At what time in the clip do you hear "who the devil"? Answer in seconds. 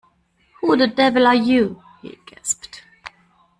0.61-1.27